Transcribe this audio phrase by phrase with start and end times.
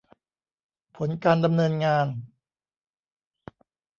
[0.95, 2.07] ผลการดำเนินงาน